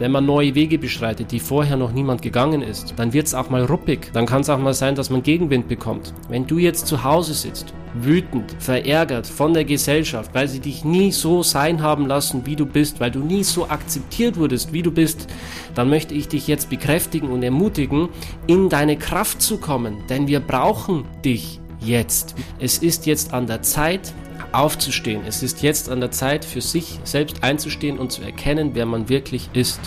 [0.00, 3.50] Wenn man neue Wege beschreitet, die vorher noch niemand gegangen ist, dann wird es auch
[3.50, 4.10] mal ruppig.
[4.14, 6.14] Dann kann es auch mal sein, dass man Gegenwind bekommt.
[6.30, 11.12] Wenn du jetzt zu Hause sitzt, wütend, verärgert von der Gesellschaft, weil sie dich nie
[11.12, 14.90] so sein haben lassen, wie du bist, weil du nie so akzeptiert wurdest, wie du
[14.90, 15.26] bist,
[15.74, 18.08] dann möchte ich dich jetzt bekräftigen und ermutigen,
[18.46, 19.98] in deine Kraft zu kommen.
[20.08, 22.36] Denn wir brauchen dich jetzt.
[22.58, 24.14] Es ist jetzt an der Zeit,
[24.52, 25.22] aufzustehen.
[25.26, 29.08] Es ist jetzt an der Zeit, für sich selbst einzustehen und zu erkennen, wer man
[29.08, 29.80] wirklich ist.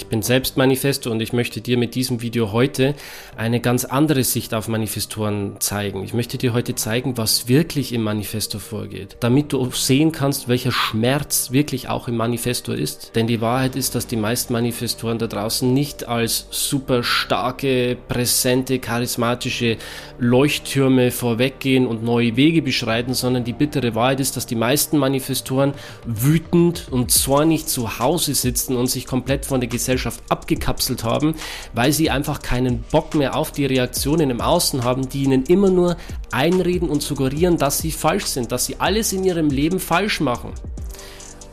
[0.00, 2.94] Ich bin selbst Manifesto und ich möchte dir mit diesem Video heute
[3.36, 6.02] eine ganz andere Sicht auf Manifestoren zeigen.
[6.04, 10.72] Ich möchte dir heute zeigen, was wirklich im Manifesto vorgeht, damit du sehen kannst, welcher
[10.72, 13.14] Schmerz wirklich auch im Manifesto ist.
[13.14, 18.78] Denn die Wahrheit ist, dass die meisten Manifestoren da draußen nicht als super starke, präsente,
[18.78, 19.76] charismatische
[20.18, 25.74] Leuchttürme vorweggehen und neue Wege beschreiten, sondern die bittere Wahrheit ist, dass die meisten Manifestoren
[26.06, 29.89] wütend und zornig zu Hause sitzen und sich komplett von der Gesellschaft
[30.28, 31.34] abgekapselt haben,
[31.74, 35.70] weil sie einfach keinen Bock mehr auf die Reaktionen im Außen haben, die ihnen immer
[35.70, 35.96] nur
[36.30, 40.52] einreden und suggerieren, dass sie falsch sind, dass sie alles in ihrem Leben falsch machen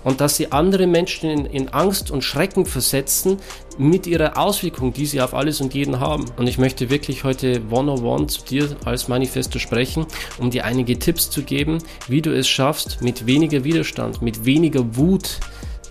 [0.08, 3.40] und dass sie andere Menschen in, in, Angst und Schrecken versetzen
[3.78, 6.24] mit ihrer Auswirkung, die sie auf alles und jeden haben.
[6.38, 10.06] Und ich möchte wirklich heute one-on-one zu dir als Manifesto sprechen,
[10.38, 14.96] um dir einige Tipps zu geben, wie du es schaffst, mit weniger Widerstand, mit weniger
[14.96, 15.42] Wut,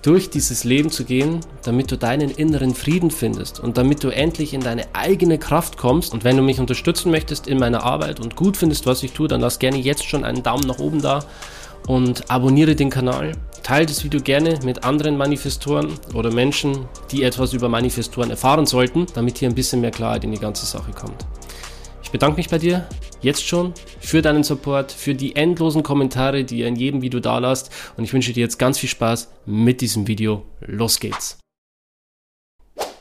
[0.07, 4.55] durch dieses Leben zu gehen, damit du deinen inneren Frieden findest und damit du endlich
[4.55, 6.15] in deine eigene Kraft kommst.
[6.15, 9.27] Und wenn du mich unterstützen möchtest in meiner Arbeit und gut findest, was ich tue,
[9.27, 11.25] dann lass gerne jetzt schon einen Daumen nach oben da
[11.89, 13.33] und abonniere den Kanal.
[13.65, 19.07] Teile das Video gerne mit anderen Manifestoren oder Menschen, die etwas über Manifestoren erfahren sollten,
[19.15, 21.27] damit hier ein bisschen mehr Klarheit in die ganze Sache kommt.
[22.07, 22.87] Ich bedanke mich bei dir
[23.21, 27.39] jetzt schon für deinen Support, für die endlosen Kommentare, die ihr in jedem Video da
[27.39, 30.45] lasst und ich wünsche dir jetzt ganz viel Spaß mit diesem Video.
[30.61, 31.37] Los geht's!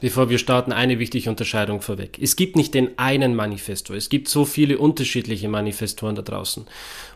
[0.02, 2.20] Bevor wir starten, eine wichtige Unterscheidung vorweg.
[2.22, 3.94] Es gibt nicht den einen Manifesto.
[3.94, 6.66] Es gibt so viele unterschiedliche Manifestoren da draußen.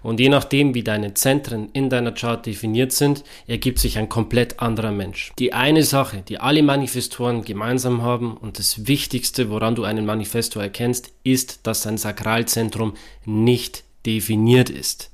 [0.01, 4.59] Und je nachdem, wie deine Zentren in deiner Chart definiert sind, ergibt sich ein komplett
[4.59, 5.33] anderer Mensch.
[5.39, 10.59] Die eine Sache, die alle Manifestoren gemeinsam haben und das Wichtigste, woran du einen Manifesto
[10.59, 12.93] erkennst, ist, dass sein Sakralzentrum
[13.25, 15.08] nicht definiert ist.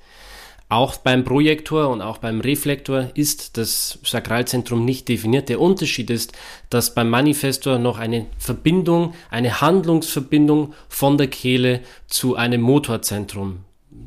[0.68, 5.48] Auch beim Projektor und auch beim Reflektor ist das Sakralzentrum nicht definiert.
[5.48, 6.34] Der Unterschied ist,
[6.72, 13.60] dass beim Manifestor noch eine Verbindung, eine Handlungsverbindung von der Kehle zu einem Motorzentrum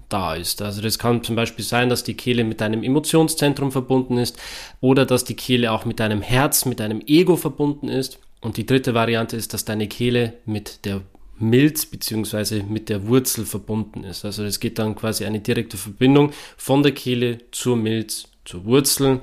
[0.08, 0.60] da ist.
[0.60, 4.36] Also das kann zum Beispiel sein, dass die Kehle mit einem Emotionszentrum verbunden ist
[4.80, 8.18] oder dass die Kehle auch mit deinem Herz, mit deinem Ego verbunden ist.
[8.40, 11.02] Und die dritte Variante ist, dass deine Kehle mit der
[11.38, 14.24] Milz beziehungsweise mit der Wurzel verbunden ist.
[14.24, 19.20] Also es geht dann quasi eine direkte Verbindung von der Kehle zur Milz, zur Wurzel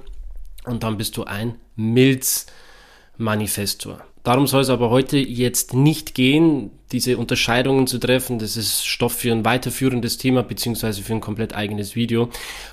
[0.65, 4.05] und dann bist du ein Milzmanifestor.
[4.25, 8.39] Darum soll es aber heute jetzt nicht gehen, diese Unterscheidungen zu treffen.
[8.39, 12.29] Das ist Stoff für ein weiterführendes Thema beziehungsweise für ein komplett eigenes Video.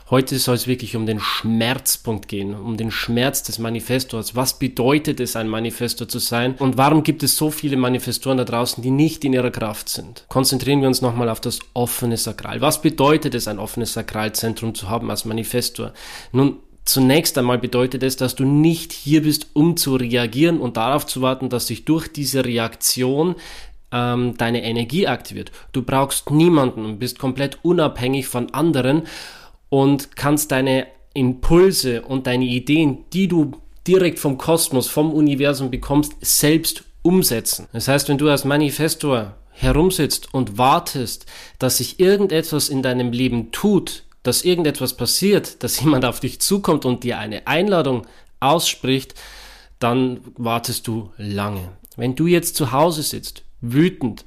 [0.09, 4.35] Heute soll es wirklich um den Schmerzpunkt gehen, um den Schmerz des Manifestors.
[4.35, 6.55] Was bedeutet es, ein Manifestor zu sein?
[6.59, 10.25] Und warum gibt es so viele Manifestoren da draußen, die nicht in ihrer Kraft sind?
[10.29, 12.63] Konzentrieren wir uns nochmal auf das offene Sakral.
[12.63, 15.93] Was bedeutet es, ein offenes Sakralzentrum zu haben als Manifestor?
[16.33, 21.07] Nun, Zunächst einmal bedeutet es, dass du nicht hier bist, um zu reagieren und darauf
[21.07, 23.37] zu warten, dass sich durch diese Reaktion
[23.93, 25.53] ähm, deine Energie aktiviert.
[25.73, 29.03] Du brauchst niemanden und bist komplett unabhängig von anderen
[29.69, 33.53] und kannst deine Impulse und deine Ideen, die du
[33.87, 37.69] direkt vom Kosmos, vom Universum bekommst, selbst umsetzen.
[37.73, 41.27] Das heißt, wenn du als Manifestor herumsitzt und wartest,
[41.59, 46.85] dass sich irgendetwas in deinem Leben tut, dass irgendetwas passiert, dass jemand auf dich zukommt
[46.85, 48.07] und dir eine Einladung
[48.41, 49.15] ausspricht,
[49.79, 51.71] dann wartest du lange.
[51.97, 54.25] Wenn du jetzt zu Hause sitzt, wütend,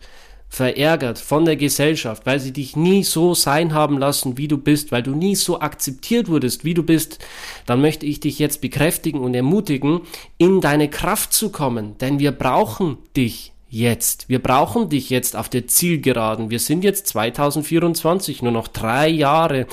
[0.47, 4.91] verärgert von der Gesellschaft, weil sie dich nie so sein haben lassen, wie du bist,
[4.91, 7.19] weil du nie so akzeptiert wurdest, wie du bist,
[7.65, 10.01] dann möchte ich dich jetzt bekräftigen und ermutigen,
[10.37, 14.29] in deine Kraft zu kommen, denn wir brauchen dich jetzt.
[14.29, 16.49] Wir brauchen dich jetzt auf der Zielgeraden.
[16.49, 19.67] Wir sind jetzt 2024, nur noch drei Jahre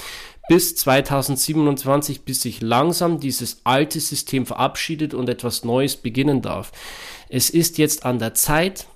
[0.49, 6.73] bis 2027, bis sich langsam dieses alte System verabschiedet und etwas Neues beginnen darf.
[7.29, 8.87] Es ist jetzt an der Zeit,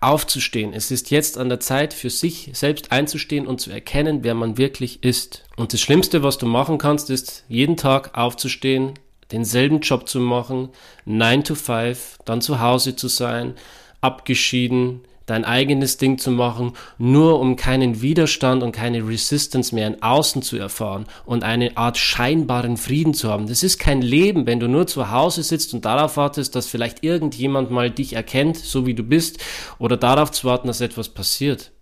[0.00, 0.72] aufzustehen.
[0.72, 4.56] Es ist jetzt an der Zeit, für sich selbst einzustehen und zu erkennen, wer man
[4.56, 5.44] wirklich ist.
[5.56, 8.94] Und das Schlimmste, was du machen kannst, ist, jeden Tag aufzustehen,
[9.32, 10.68] denselben Job zu machen,
[11.04, 13.54] 9 to 5, dann zu Hause zu sein,
[14.02, 20.02] abgeschieden, dein eigenes Ding zu machen, nur um keinen Widerstand und keine Resistance mehr in
[20.02, 23.46] Außen zu erfahren und eine Art scheinbaren Frieden zu haben.
[23.46, 27.02] Das ist kein Leben, wenn du nur zu Hause sitzt und darauf wartest, dass vielleicht
[27.04, 29.38] irgendjemand mal dich erkennt, so wie du bist,
[29.78, 31.72] oder darauf zu warten, dass etwas passiert.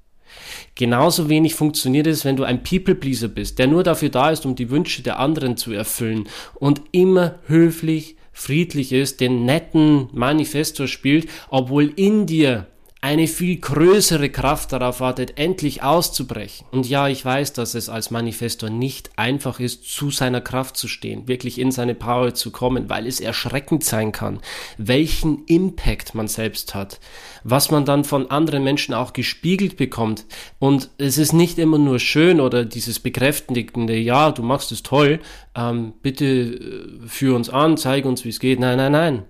[0.75, 4.55] Genauso wenig funktioniert es, wenn du ein People-Pleaser bist, der nur dafür da ist, um
[4.55, 11.29] die Wünsche der anderen zu erfüllen und immer höflich, friedlich ist, den netten Manifestor spielt,
[11.49, 12.67] obwohl in dir
[13.03, 16.67] eine viel größere Kraft darauf wartet, endlich auszubrechen.
[16.71, 20.87] Und ja, ich weiß, dass es als Manifestor nicht einfach ist, zu seiner Kraft zu
[20.87, 24.41] stehen, wirklich in seine Power zu kommen, weil es erschreckend sein kann,
[24.77, 27.01] welchen Impact man selbst hat,
[27.43, 30.27] was man dann von anderen Menschen auch gespiegelt bekommt.
[30.59, 35.21] Und es ist nicht immer nur schön oder dieses bekräftigende, ja, du machst es toll,
[35.55, 38.61] ähm, bitte äh, führ uns an, zeig uns, wie es geht.
[38.61, 39.25] Nein, nein, nein.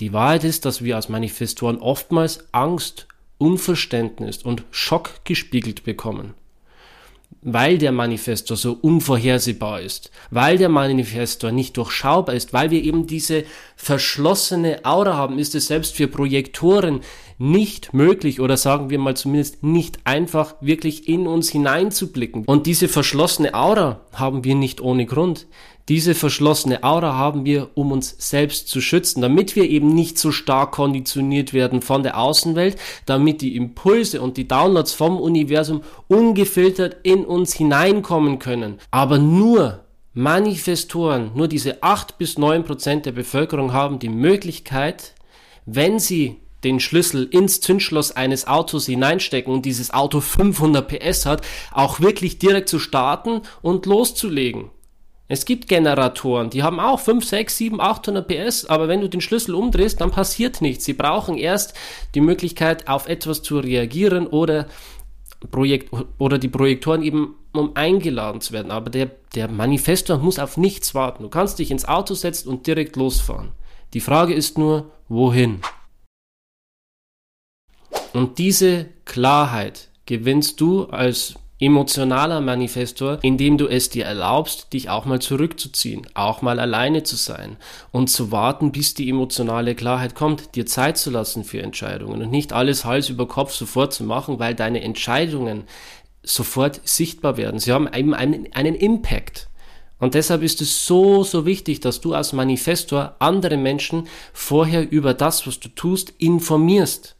[0.00, 3.06] Die Wahrheit ist, dass wir als Manifestoren oftmals Angst,
[3.38, 6.34] Unverständnis und Schock gespiegelt bekommen.
[7.42, 13.06] Weil der Manifestor so unvorhersehbar ist, weil der Manifestor nicht durchschaubar ist, weil wir eben
[13.06, 13.44] diese
[13.76, 17.00] verschlossene Aura haben, ist es selbst für Projektoren
[17.38, 22.44] nicht möglich oder sagen wir mal zumindest nicht einfach wirklich in uns hineinzublicken.
[22.44, 25.46] Und diese verschlossene Aura haben wir nicht ohne Grund.
[25.88, 30.32] Diese verschlossene Aura haben wir, um uns selbst zu schützen, damit wir eben nicht so
[30.32, 36.96] stark konditioniert werden von der Außenwelt, damit die Impulse und die Downloads vom Universum ungefiltert
[37.02, 38.78] in uns hineinkommen können.
[38.90, 39.84] Aber nur
[40.14, 45.14] Manifestoren, nur diese acht bis neun Prozent der Bevölkerung haben die Möglichkeit,
[45.66, 51.46] wenn sie den Schlüssel ins Zündschloss eines Autos hineinstecken und dieses Auto 500 PS hat,
[51.72, 54.70] auch wirklich direkt zu starten und loszulegen.
[55.26, 59.22] Es gibt Generatoren, die haben auch 5, 6, 7, 800 PS, aber wenn du den
[59.22, 60.84] Schlüssel umdrehst, dann passiert nichts.
[60.84, 61.74] Sie brauchen erst
[62.14, 64.66] die Möglichkeit, auf etwas zu reagieren oder,
[65.50, 68.70] Projekt, oder die Projektoren eben, um eingeladen zu werden.
[68.70, 71.22] Aber der, der Manifestor muss auf nichts warten.
[71.22, 73.52] Du kannst dich ins Auto setzen und direkt losfahren.
[73.94, 75.60] Die Frage ist nur, wohin?
[78.14, 85.04] Und diese Klarheit gewinnst du als emotionaler Manifestor, indem du es dir erlaubst, dich auch
[85.04, 87.56] mal zurückzuziehen, auch mal alleine zu sein
[87.90, 92.30] und zu warten, bis die emotionale Klarheit kommt, dir Zeit zu lassen für Entscheidungen und
[92.30, 95.64] nicht alles Hals über Kopf sofort zu machen, weil deine Entscheidungen
[96.22, 97.58] sofort sichtbar werden.
[97.58, 99.48] Sie haben eben einen, einen Impact.
[99.98, 105.14] Und deshalb ist es so, so wichtig, dass du als Manifestor andere Menschen vorher über
[105.14, 107.16] das, was du tust, informierst.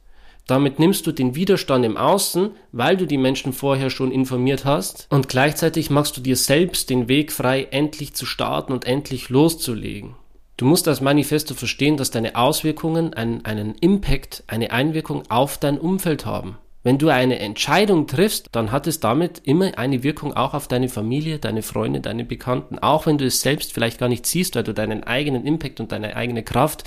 [0.47, 5.07] Damit nimmst du den Widerstand im Außen, weil du die Menschen vorher schon informiert hast
[5.09, 10.15] und gleichzeitig machst du dir selbst den Weg frei, endlich zu starten und endlich loszulegen.
[10.57, 15.79] Du musst als Manifesto verstehen, dass deine Auswirkungen einen, einen Impact, eine Einwirkung auf dein
[15.79, 16.57] Umfeld haben.
[16.83, 20.87] Wenn du eine Entscheidung triffst, dann hat es damit immer eine Wirkung auch auf deine
[20.87, 24.63] Familie, deine Freunde, deine Bekannten, auch wenn du es selbst vielleicht gar nicht siehst, weil
[24.63, 26.83] du deinen eigenen Impact und deine eigene Kraft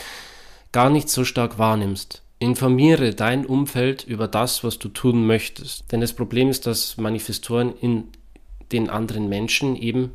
[0.71, 2.23] gar nicht so stark wahrnimmst.
[2.41, 5.91] Informiere dein Umfeld über das, was du tun möchtest.
[5.91, 8.05] Denn das Problem ist, dass Manifestoren in
[8.71, 10.13] den anderen Menschen eben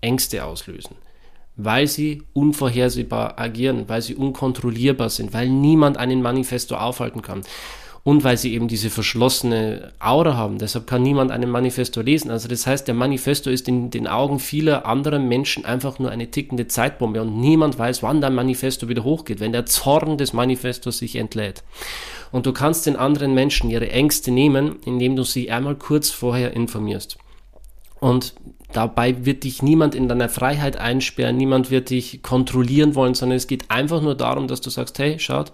[0.00, 0.96] Ängste auslösen,
[1.56, 7.42] weil sie unvorhersehbar agieren, weil sie unkontrollierbar sind, weil niemand einen Manifestor aufhalten kann
[8.04, 10.58] und weil sie eben diese verschlossene Aura haben.
[10.58, 12.30] Deshalb kann niemand einen Manifesto lesen.
[12.30, 16.30] Also das heißt, der Manifesto ist in den Augen vieler anderer Menschen einfach nur eine
[16.30, 20.98] tickende Zeitbombe und niemand weiß, wann dein Manifesto wieder hochgeht, wenn der Zorn des Manifestos
[20.98, 21.64] sich entlädt.
[22.30, 26.52] Und du kannst den anderen Menschen ihre Ängste nehmen, indem du sie einmal kurz vorher
[26.52, 27.16] informierst.
[28.00, 28.34] Und
[28.74, 33.46] dabei wird dich niemand in deiner Freiheit einsperren, niemand wird dich kontrollieren wollen, sondern es
[33.46, 35.52] geht einfach nur darum, dass du sagst, hey, schaut,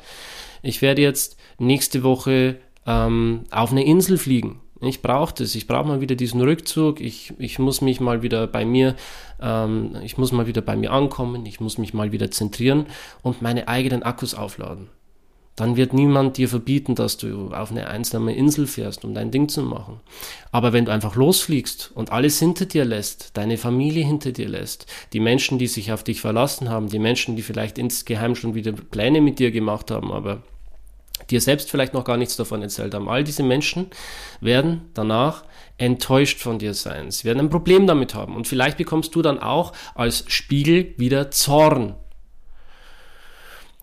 [0.63, 4.61] ich werde jetzt nächste Woche ähm, auf eine Insel fliegen.
[4.83, 8.47] Ich brauche das, ich brauche mal wieder diesen Rückzug, ich, ich muss mich mal wieder
[8.47, 8.97] bei mir,
[9.41, 12.87] ähm, ich muss mal wieder bei mir ankommen, ich muss mich mal wieder zentrieren
[13.23, 14.89] und meine eigenen Akkus aufladen.
[15.57, 19.51] Dann wird niemand dir verbieten, dass du auf eine einsame Insel fährst, um dein Ding
[19.51, 20.01] zu machen.
[20.53, 24.87] Aber wenn du einfach losfliegst und alles hinter dir lässt, deine Familie hinter dir lässt,
[25.13, 28.73] die Menschen, die sich auf dich verlassen haben, die Menschen, die vielleicht insgeheim schon wieder
[28.73, 30.43] Pläne mit dir gemacht haben, aber
[31.31, 33.09] dir selbst vielleicht noch gar nichts davon erzählt haben.
[33.09, 33.87] All diese Menschen
[34.41, 35.45] werden danach
[35.79, 37.11] enttäuscht von dir sein.
[37.11, 38.37] Sie werden ein Problem damit haben.
[38.37, 41.95] Und vielleicht bekommst du dann auch als Spiegel wieder Zorn.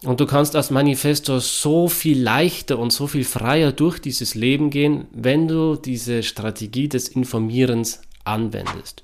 [0.04, 4.70] Und du kannst als Manifestor so viel leichter und so viel freier durch dieses Leben
[4.70, 9.04] gehen, wenn du diese Strategie des Informierens anwendest.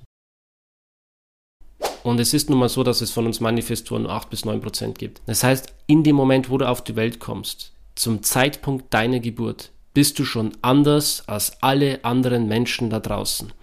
[2.04, 4.62] Und es ist nun mal so, dass es von uns Manifestoren nur 8 bis 9
[4.62, 5.22] Prozent gibt.
[5.26, 9.72] Das heißt, in dem Moment, wo du auf die Welt kommst, zum Zeitpunkt deiner Geburt
[9.94, 13.54] bist du schon anders als alle anderen Menschen da draußen.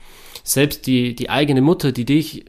[0.45, 2.45] Selbst die, die eigene Mutter, die dich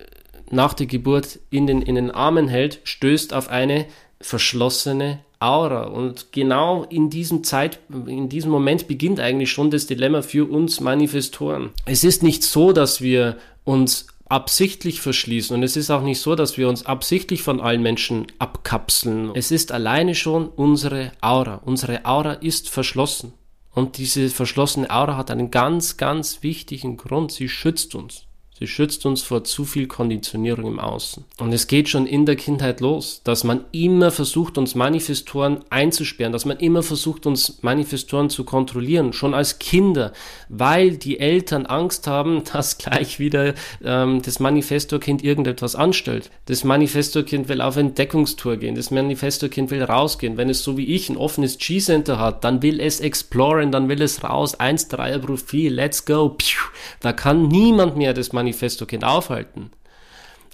[0.50, 3.86] nach der Geburt in den, in den Armen hält, stößt auf eine
[4.20, 5.84] verschlossene Aura.
[5.84, 10.80] Und genau in diesem Zeit, in diesem Moment beginnt eigentlich schon das Dilemma für uns
[10.80, 11.72] Manifestoren.
[11.86, 16.36] Es ist nicht so, dass wir uns absichtlich verschließen und es ist auch nicht so,
[16.36, 19.32] dass wir uns absichtlich von allen Menschen abkapseln.
[19.36, 21.56] Es ist alleine schon unsere Aura.
[21.66, 23.34] Unsere Aura ist verschlossen.
[23.74, 27.32] Und diese verschlossene Aura hat einen ganz, ganz wichtigen Grund.
[27.32, 28.26] Sie schützt uns.
[28.62, 31.26] Sie schützt uns vor zu viel Konditionierung im Außen.
[31.40, 36.32] Und es geht schon in der Kindheit los, dass man immer versucht, uns Manifestoren einzusperren,
[36.32, 40.14] dass man immer versucht, uns Manifestoren zu kontrollieren, schon als Kinder,
[40.48, 46.30] weil die Eltern Angst haben, dass gleich wieder ähm, das Manifestorkind irgendetwas anstellt.
[46.46, 50.38] Das Manifestorkind will auf Entdeckungstour gehen, das Manifestorkind will rausgehen.
[50.38, 54.04] Wenn es so wie ich ein offenes G-Center hat, dann will es exploren, dann will
[54.04, 56.38] es raus, 1-3er Profil, let's go.
[57.00, 59.72] Da kann niemand mehr das Manifestor Manifesto-Kind aufhalten.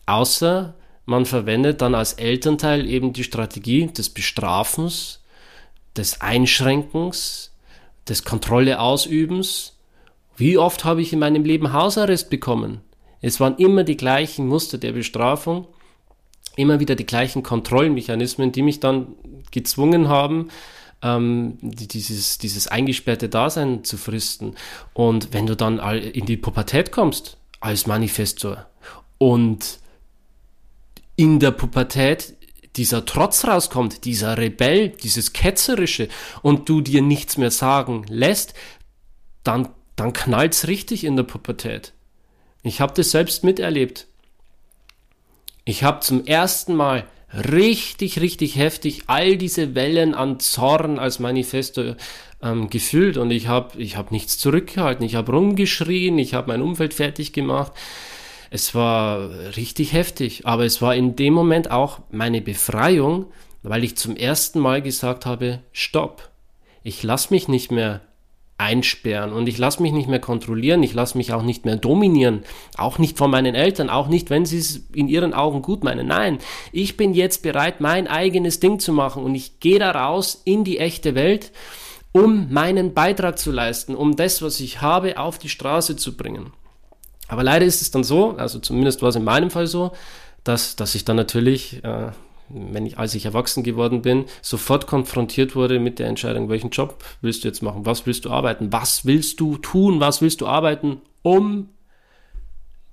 [0.05, 0.75] Außer
[1.05, 5.23] man verwendet dann als Elternteil eben die Strategie des Bestrafens,
[5.95, 7.53] des Einschränkens,
[8.07, 9.77] des Kontrolle ausübens.
[10.35, 12.81] Wie oft habe ich in meinem Leben Hausarrest bekommen?
[13.21, 15.67] Es waren immer die gleichen Muster der Bestrafung,
[16.55, 19.07] immer wieder die gleichen Kontrollmechanismen, die mich dann
[19.51, 20.49] gezwungen haben,
[21.01, 24.55] ähm, dieses, dieses eingesperrte Dasein zu fristen.
[24.93, 28.67] Und wenn du dann in die Pubertät kommst, als Manifestor.
[29.17, 29.79] Und
[31.15, 32.35] in der Pubertät
[32.75, 36.09] dieser Trotz rauskommt, dieser Rebell, dieses Ketzerische
[36.43, 38.53] und du dir nichts mehr sagen lässt,
[39.43, 41.93] dann, dann knallt's richtig in der Pubertät.
[42.61, 44.07] Ich habe das selbst miterlebt.
[45.65, 51.95] Ich habe zum ersten Mal richtig, richtig heftig all diese Wellen an Zorn als Manifesto
[52.41, 55.05] ähm, gefühlt und ich habe ich hab nichts zurückgehalten.
[55.05, 57.73] Ich habe rumgeschrien, ich habe mein Umfeld fertig gemacht.
[58.49, 63.25] Es war richtig heftig, aber es war in dem Moment auch meine Befreiung,
[63.61, 66.29] weil ich zum ersten Mal gesagt habe, stopp.
[66.83, 68.01] Ich lasse mich nicht mehr
[68.57, 72.43] einsperren und ich lasse mich nicht mehr kontrollieren, ich lasse mich auch nicht mehr dominieren,
[72.75, 76.07] auch nicht von meinen Eltern, auch nicht, wenn sie es in ihren Augen gut meinen.
[76.07, 76.39] Nein,
[76.71, 80.63] ich bin jetzt bereit, mein eigenes Ding zu machen und ich gehe da raus in
[80.63, 81.51] die echte Welt,
[82.11, 86.51] um meinen Beitrag zu leisten, um das, was ich habe, auf die Straße zu bringen.
[87.27, 89.91] Aber leider ist es dann so, also zumindest war es in meinem Fall so,
[90.43, 92.11] dass, dass ich dann natürlich äh,
[92.49, 97.03] wenn ich, als ich erwachsen geworden bin, sofort konfrontiert wurde mit der Entscheidung, welchen Job
[97.21, 100.47] willst du jetzt machen, was willst du arbeiten, was willst du tun, was willst du
[100.47, 101.69] arbeiten, um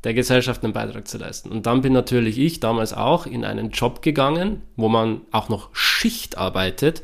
[0.05, 1.51] der Gesellschaft einen Beitrag zu leisten.
[1.51, 5.75] Und dann bin natürlich ich damals auch in einen Job gegangen, wo man auch noch
[5.75, 7.03] Schicht arbeitet.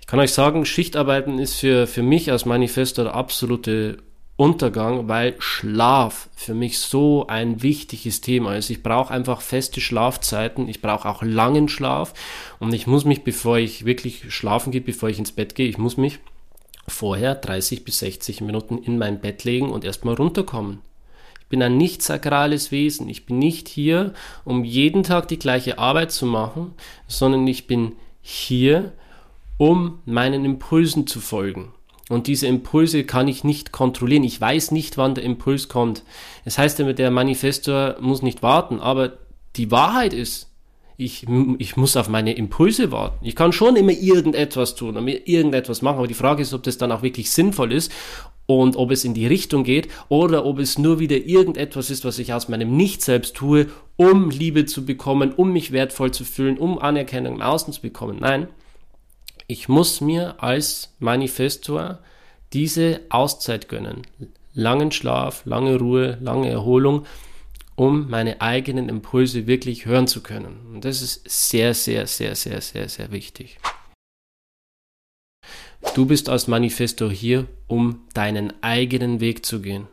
[0.00, 3.98] Ich kann euch sagen, Schichtarbeiten ist für, für mich als Manifesto der absolute
[4.42, 8.70] Untergang, weil Schlaf für mich so ein wichtiges Thema ist.
[8.70, 12.12] Ich brauche einfach feste Schlafzeiten, ich brauche auch langen Schlaf
[12.58, 15.78] und ich muss mich, bevor ich wirklich schlafen gehe, bevor ich ins Bett gehe, ich
[15.78, 16.18] muss mich
[16.88, 20.80] vorher 30 bis 60 Minuten in mein Bett legen und erstmal runterkommen.
[21.38, 23.08] Ich bin ein nicht sakrales Wesen.
[23.08, 24.12] Ich bin nicht hier,
[24.44, 26.74] um jeden Tag die gleiche Arbeit zu machen,
[27.06, 28.92] sondern ich bin hier,
[29.56, 31.72] um meinen Impulsen zu folgen.
[32.12, 34.22] Und diese Impulse kann ich nicht kontrollieren.
[34.22, 36.02] Ich weiß nicht, wann der Impuls kommt.
[36.44, 39.14] Das heißt immer, der Manifestor muss nicht warten, aber
[39.56, 40.50] die Wahrheit ist,
[40.98, 41.26] ich,
[41.56, 43.24] ich muss auf meine Impulse warten.
[43.24, 46.62] Ich kann schon immer irgendetwas tun und mir irgendetwas machen, aber die Frage ist, ob
[46.64, 47.90] das dann auch wirklich sinnvoll ist
[48.44, 52.18] und ob es in die Richtung geht oder ob es nur wieder irgendetwas ist, was
[52.18, 56.78] ich aus meinem Nicht-Selbst tue, um Liebe zu bekommen, um mich wertvoll zu fühlen, um
[56.78, 58.18] Anerkennung im Außen zu bekommen.
[58.20, 58.48] Nein,
[59.52, 61.98] ich muss mir als Manifestor
[62.54, 64.06] diese Auszeit gönnen.
[64.54, 67.04] Langen Schlaf, lange Ruhe, lange Erholung,
[67.76, 70.56] um meine eigenen Impulse wirklich hören zu können.
[70.72, 73.58] Und das ist sehr, sehr, sehr, sehr, sehr, sehr wichtig.
[75.94, 79.86] Du bist als Manifestor hier, um deinen eigenen Weg zu gehen,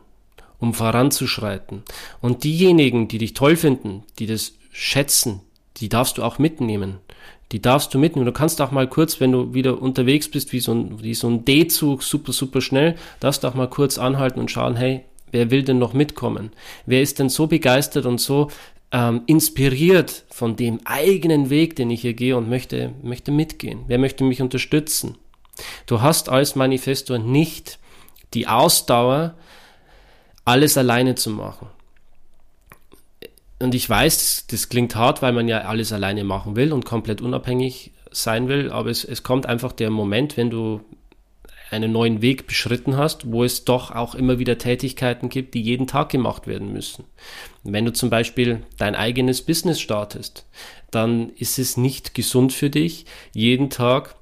[0.58, 1.82] um voranzuschreiten.
[2.22, 5.42] Und diejenigen, die dich toll finden, die das schätzen,
[5.78, 6.98] die darfst du auch mitnehmen
[7.52, 8.26] die darfst du mitnehmen.
[8.26, 11.28] Du kannst auch mal kurz, wenn du wieder unterwegs bist, wie so ein, wie so
[11.28, 15.50] ein D-Zug, super, super schnell, darfst du auch mal kurz anhalten und schauen, hey, wer
[15.50, 16.52] will denn noch mitkommen?
[16.86, 18.50] Wer ist denn so begeistert und so
[18.92, 23.80] ähm, inspiriert von dem eigenen Weg, den ich hier gehe und möchte, möchte mitgehen?
[23.88, 25.16] Wer möchte mich unterstützen?
[25.86, 27.78] Du hast als Manifestor nicht
[28.32, 29.34] die Ausdauer,
[30.44, 31.66] alles alleine zu machen
[33.60, 37.20] und ich weiß, das klingt hart, weil man ja alles alleine machen will und komplett
[37.20, 40.80] unabhängig sein will, aber es, es kommt einfach der Moment, wenn du
[41.70, 45.86] einen neuen Weg beschritten hast, wo es doch auch immer wieder Tätigkeiten gibt, die jeden
[45.86, 47.04] Tag gemacht werden müssen.
[47.62, 50.46] Wenn du zum Beispiel dein eigenes Business startest,
[50.90, 54.16] dann ist es nicht gesund für dich, jeden Tag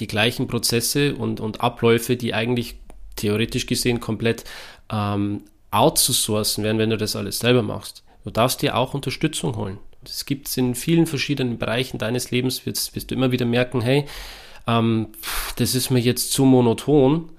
[0.00, 2.76] die gleichen Prozesse und, und Abläufe, die eigentlich
[3.14, 4.44] theoretisch gesehen komplett
[4.90, 8.02] ähm, outzusourcen werden, wenn du das alles selber machst.
[8.26, 9.78] Du darfst dir auch Unterstützung holen.
[10.02, 13.80] Das gibt es in vielen verschiedenen Bereichen deines Lebens, wirst, wirst du immer wieder merken,
[13.80, 14.04] hey,
[14.66, 15.10] ähm,
[15.54, 17.30] das ist mir jetzt zu monoton.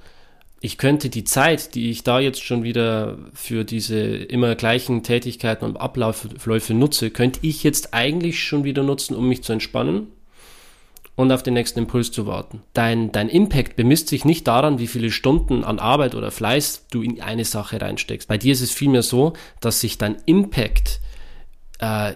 [0.62, 5.66] Ich könnte die Zeit, die ich da jetzt schon wieder für diese immer gleichen Tätigkeiten
[5.66, 10.08] und Abläufe nutze, könnte ich jetzt eigentlich schon wieder nutzen, um mich zu entspannen
[11.18, 12.62] und auf den nächsten Impuls zu warten.
[12.74, 17.02] Dein, dein Impact bemisst sich nicht daran, wie viele Stunden an Arbeit oder Fleiß du
[17.02, 18.30] in eine Sache reinsteckst.
[18.30, 21.02] Bei dir ist es vielmehr so, dass sich dein Impact
[21.80, 22.14] äh,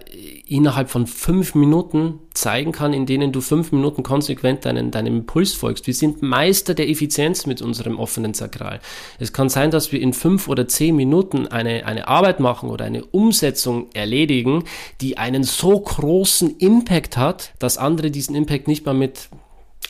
[0.47, 5.53] innerhalb von fünf Minuten zeigen kann, in denen du fünf Minuten konsequent deinen, deinem Impuls
[5.53, 5.85] folgst.
[5.85, 8.79] Wir sind Meister der Effizienz mit unserem offenen Sakral.
[9.19, 12.85] Es kann sein, dass wir in fünf oder zehn Minuten eine, eine Arbeit machen oder
[12.85, 14.63] eine Umsetzung erledigen,
[14.99, 19.29] die einen so großen Impact hat, dass andere diesen Impact nicht mal mit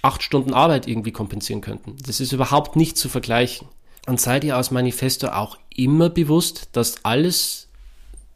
[0.01, 1.95] acht Stunden Arbeit irgendwie kompensieren könnten.
[2.05, 3.67] Das ist überhaupt nicht zu vergleichen.
[4.07, 7.69] Und sei dir aus Manifesto auch immer bewusst, dass alles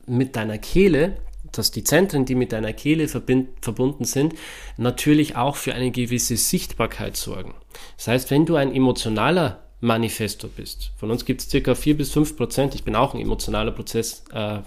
[0.05, 1.17] mit deiner Kehle
[1.57, 4.35] dass die Zentren, die mit deiner Kehle verbunden sind,
[4.77, 7.53] natürlich auch für eine gewisse Sichtbarkeit sorgen.
[7.97, 12.11] Das heißt, wenn du ein emotionaler Manifestor bist, von uns gibt es circa 4 bis
[12.11, 14.59] 5 Prozent, ich bin auch ein emotionaler Prozess äh,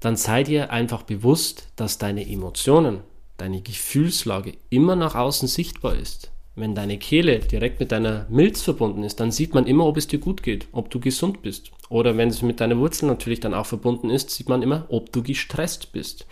[0.00, 3.00] dann sei dir einfach bewusst, dass deine Emotionen,
[3.36, 6.31] deine Gefühlslage immer nach außen sichtbar ist.
[6.54, 10.06] Wenn deine Kehle direkt mit deiner Milz verbunden ist, dann sieht man immer, ob es
[10.06, 11.70] dir gut geht, ob du gesund bist.
[11.88, 15.12] Oder wenn es mit deiner Wurzel natürlich dann auch verbunden ist, sieht man immer, ob
[15.12, 16.26] du gestresst bist.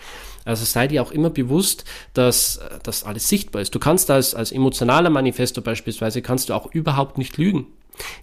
[0.44, 3.74] Also sei dir auch immer bewusst, dass das alles sichtbar ist.
[3.74, 7.66] Du kannst als, als emotionaler Manifesto beispielsweise, kannst du auch überhaupt nicht lügen.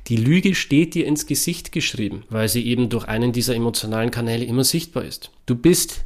[0.07, 4.45] Die Lüge steht dir ins Gesicht geschrieben, weil sie eben durch einen dieser emotionalen Kanäle
[4.45, 5.31] immer sichtbar ist.
[5.45, 6.05] Du bist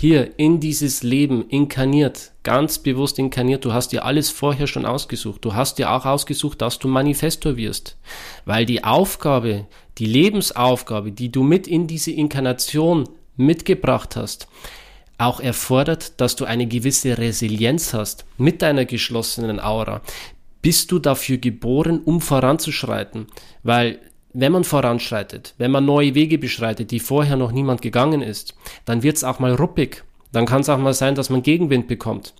[0.00, 3.66] hier in dieses Leben inkarniert, ganz bewusst inkarniert.
[3.66, 5.44] Du hast dir alles vorher schon ausgesucht.
[5.44, 7.98] Du hast dir auch ausgesucht, dass du Manifestor wirst.
[8.46, 9.66] Weil die Aufgabe,
[9.98, 14.48] die Lebensaufgabe, die du mit in diese Inkarnation mitgebracht hast,
[15.18, 20.00] auch erfordert, dass du eine gewisse Resilienz hast mit deiner geschlossenen Aura.
[20.62, 23.26] Bist du dafür geboren, um voranzuschreiten?
[23.62, 23.98] Weil
[24.32, 29.02] wenn man voranschreitet, wenn man neue Wege beschreitet, die vorher noch niemand gegangen ist, dann
[29.02, 30.04] wird es auch mal ruppig.
[30.32, 32.34] Dann kann es auch mal sein, dass man Gegenwind bekommt.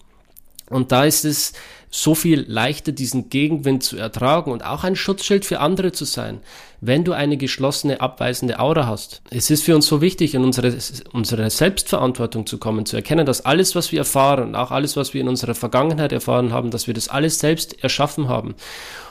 [0.71, 1.53] Und da ist es
[1.91, 6.39] so viel leichter, diesen Gegenwind zu ertragen und auch ein Schutzschild für andere zu sein,
[6.81, 9.23] wenn du eine geschlossene, abweisende Aura hast.
[9.31, 10.79] Es ist für uns so wichtig, in unsere,
[11.13, 15.21] unsere Selbstverantwortung zu kommen, zu erkennen, dass alles, was wir erfahren auch alles, was wir
[15.21, 18.55] in unserer Vergangenheit erfahren haben, dass wir das alles selbst erschaffen haben.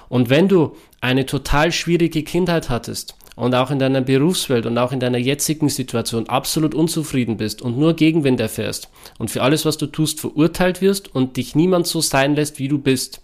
[0.09, 4.91] Und wenn du eine total schwierige Kindheit hattest und auch in deiner Berufswelt und auch
[4.91, 9.77] in deiner jetzigen Situation absolut unzufrieden bist und nur Gegenwind erfährst und für alles, was
[9.77, 13.21] du tust, verurteilt wirst und dich niemand so sein lässt, wie du bist,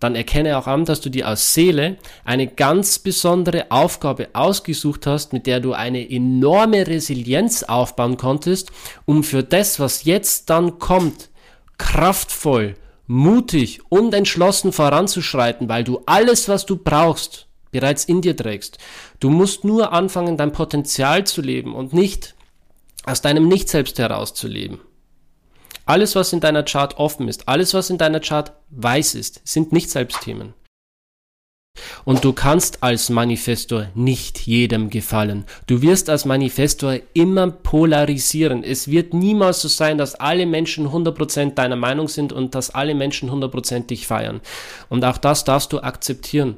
[0.00, 5.32] dann erkenne auch an, dass du dir aus Seele eine ganz besondere Aufgabe ausgesucht hast,
[5.32, 8.70] mit der du eine enorme Resilienz aufbauen konntest,
[9.06, 11.30] um für das, was jetzt dann kommt,
[11.78, 12.76] kraftvoll
[13.08, 18.78] mutig und entschlossen voranzuschreiten, weil du alles, was du brauchst, bereits in dir trägst.
[19.18, 22.34] Du musst nur anfangen, dein Potenzial zu leben und nicht
[23.04, 24.80] aus deinem Nicht-Selbst herauszuleben.
[25.86, 29.72] Alles, was in deiner Chart offen ist, alles, was in deiner Chart weiß ist, sind
[29.72, 30.52] Nicht-Selbstthemen.
[32.08, 35.44] Und du kannst als Manifestor nicht jedem gefallen.
[35.66, 38.64] Du wirst als Manifestor immer polarisieren.
[38.64, 42.94] Es wird niemals so sein, dass alle Menschen 100% deiner Meinung sind und dass alle
[42.94, 44.40] Menschen 100% dich feiern.
[44.88, 46.56] Und auch das darfst du akzeptieren.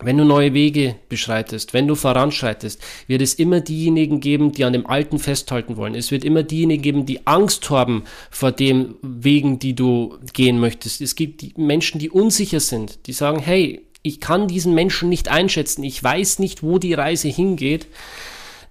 [0.00, 4.72] Wenn du neue Wege beschreitest, wenn du voranschreitest, wird es immer diejenigen geben, die an
[4.72, 5.94] dem Alten festhalten wollen.
[5.94, 11.02] Es wird immer diejenigen geben, die Angst haben vor dem Wegen, die du gehen möchtest.
[11.02, 15.28] Es gibt die Menschen, die unsicher sind, die sagen, hey, ich kann diesen Menschen nicht
[15.28, 15.84] einschätzen.
[15.84, 17.86] Ich weiß nicht, wo die Reise hingeht.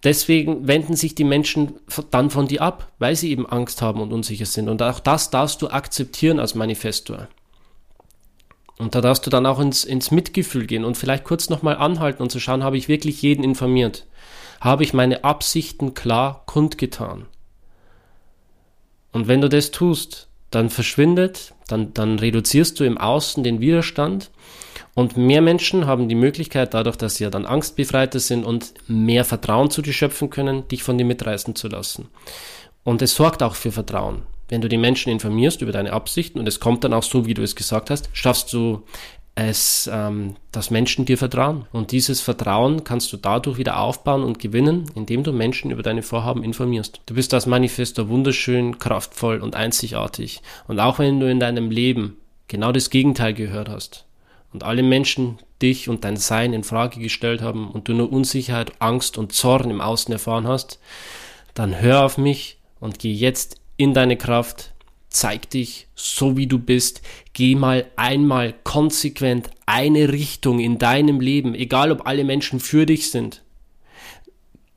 [0.03, 1.75] Deswegen wenden sich die Menschen
[2.09, 4.67] dann von dir ab, weil sie eben Angst haben und unsicher sind.
[4.67, 7.27] Und auch das darfst du akzeptieren als Manifestor.
[8.77, 12.23] Und da darfst du dann auch ins, ins Mitgefühl gehen und vielleicht kurz nochmal anhalten
[12.23, 14.07] und zu schauen, habe ich wirklich jeden informiert?
[14.59, 17.27] Habe ich meine Absichten klar kundgetan?
[19.11, 24.31] Und wenn du das tust, dann verschwindet, dann, dann reduzierst du im Außen den Widerstand
[24.93, 29.23] und mehr Menschen haben die Möglichkeit, dadurch, dass sie ja dann angstbefreiter sind und mehr
[29.23, 32.09] Vertrauen zu dir schöpfen können, dich von dir mitreißen zu lassen.
[32.83, 34.23] Und es sorgt auch für Vertrauen.
[34.49, 37.33] Wenn du die Menschen informierst über deine Absichten und es kommt dann auch so, wie
[37.33, 38.83] du es gesagt hast, schaffst du
[39.33, 41.65] es, ähm, dass Menschen dir vertrauen.
[41.71, 46.03] Und dieses Vertrauen kannst du dadurch wieder aufbauen und gewinnen, indem du Menschen über deine
[46.03, 46.99] Vorhaben informierst.
[47.05, 50.41] Du bist als Manifestor wunderschön, kraftvoll und einzigartig.
[50.67, 52.17] Und auch wenn du in deinem Leben
[52.49, 54.05] genau das Gegenteil gehört hast
[54.53, 58.73] und alle Menschen dich und dein Sein in Frage gestellt haben und du nur Unsicherheit,
[58.79, 60.79] Angst und Zorn im Außen erfahren hast,
[61.53, 64.73] dann hör auf mich und geh jetzt in deine Kraft,
[65.09, 67.01] zeig dich so wie du bist,
[67.33, 73.11] geh mal einmal konsequent eine Richtung in deinem Leben, egal ob alle Menschen für dich
[73.11, 73.43] sind.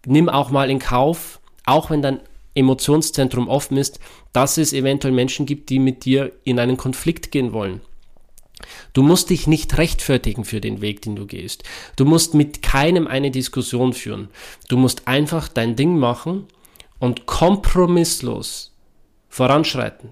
[0.06, 2.20] Nimm auch mal in Kauf, auch wenn dein
[2.54, 3.98] Emotionszentrum offen ist,
[4.32, 7.80] dass es eventuell Menschen gibt, die mit dir in einen Konflikt gehen wollen.
[8.92, 11.64] Du musst dich nicht rechtfertigen für den Weg, den du gehst.
[11.96, 14.28] Du musst mit keinem eine Diskussion führen.
[14.68, 16.46] Du musst einfach dein Ding machen
[16.98, 18.74] und kompromisslos
[19.28, 20.10] voranschreiten.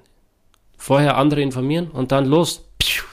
[0.77, 2.65] Vorher andere informieren und dann los.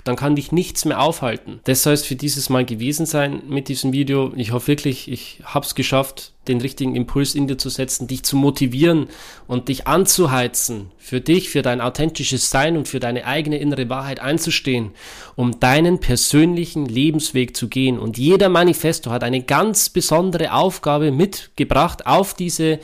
[0.10, 1.60] Dann kann dich nichts mehr aufhalten.
[1.66, 4.34] Das soll es für dieses Mal gewesen sein mit diesem Video.
[4.36, 8.24] Ich hoffe wirklich, ich habe es geschafft, den richtigen Impuls in dir zu setzen, dich
[8.24, 9.08] zu motivieren
[9.46, 14.20] und dich anzuheizen, für dich, für dein authentisches Sein und für deine eigene innere Wahrheit
[14.20, 14.94] einzustehen,
[15.36, 18.00] um deinen persönlichen Lebensweg zu gehen.
[18.00, 22.80] Und jeder Manifesto hat eine ganz besondere Aufgabe mitgebracht auf diese,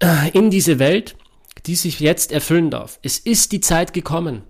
[0.00, 1.16] äh, in diese Welt
[1.64, 3.00] die sich jetzt erfüllen darf.
[3.02, 4.44] Es ist die Zeit gekommen.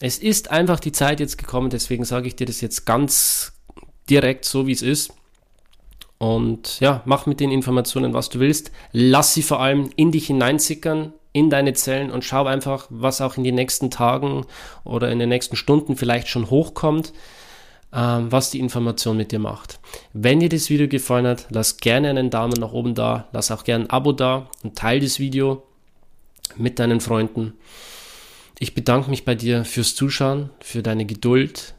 [0.00, 3.52] Es ist einfach die Zeit jetzt gekommen, deswegen sage ich dir das jetzt ganz
[4.10, 5.12] direkt so, wie es ist.
[6.18, 8.72] Und ja, mach mit den Informationen, was du willst.
[8.92, 13.36] Lass sie vor allem in dich hineinsickern, in deine Zellen und schau einfach, was auch
[13.36, 14.46] in den nächsten Tagen
[14.84, 17.12] oder in den nächsten Stunden vielleicht schon hochkommt,
[17.92, 19.78] ähm, was die Information mit dir macht.
[20.14, 23.64] Wenn dir das Video gefallen hat, lass gerne einen Daumen nach oben da, lass auch
[23.64, 25.62] gerne ein Abo da und teile das Video
[26.56, 27.52] mit deinen Freunden.
[28.58, 31.74] Ich bedanke mich bei dir fürs Zuschauen, für deine Geduld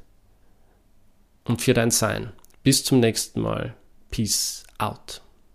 [1.43, 2.33] und für dein Sein.
[2.63, 3.75] Bis zum nächsten Mal.
[4.11, 5.21] Peace out.